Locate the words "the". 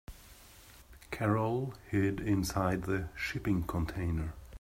2.85-3.09